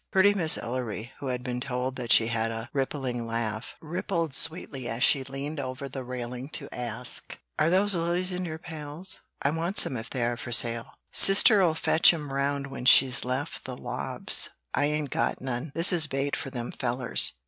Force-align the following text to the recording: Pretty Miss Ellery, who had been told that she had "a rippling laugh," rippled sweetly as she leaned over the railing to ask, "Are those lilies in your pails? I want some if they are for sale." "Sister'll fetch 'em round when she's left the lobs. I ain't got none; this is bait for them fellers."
Pretty 0.11 0.33
Miss 0.33 0.57
Ellery, 0.57 1.11
who 1.19 1.27
had 1.27 1.43
been 1.43 1.59
told 1.59 1.95
that 1.95 2.11
she 2.11 2.25
had 2.25 2.49
"a 2.49 2.71
rippling 2.73 3.27
laugh," 3.27 3.75
rippled 3.81 4.33
sweetly 4.33 4.89
as 4.89 5.03
she 5.03 5.23
leaned 5.23 5.59
over 5.59 5.87
the 5.87 6.03
railing 6.03 6.49
to 6.53 6.67
ask, 6.73 7.37
"Are 7.59 7.69
those 7.69 7.93
lilies 7.93 8.31
in 8.31 8.43
your 8.43 8.57
pails? 8.57 9.19
I 9.43 9.51
want 9.51 9.77
some 9.77 9.95
if 9.97 10.09
they 10.09 10.25
are 10.25 10.37
for 10.37 10.51
sale." 10.51 10.93
"Sister'll 11.11 11.75
fetch 11.75 12.11
'em 12.15 12.33
round 12.33 12.65
when 12.71 12.85
she's 12.85 13.23
left 13.23 13.65
the 13.65 13.77
lobs. 13.77 14.49
I 14.73 14.85
ain't 14.85 15.11
got 15.11 15.39
none; 15.39 15.71
this 15.75 15.93
is 15.93 16.07
bait 16.07 16.35
for 16.35 16.49
them 16.49 16.71
fellers." 16.71 17.33